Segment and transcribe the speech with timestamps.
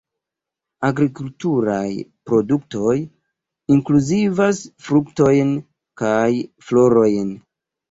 [0.87, 1.91] Agrikulturaj
[2.29, 2.95] produktoj
[3.77, 5.55] inkluzivas fruktojn
[6.05, 6.19] kaj
[6.69, 7.33] florojn.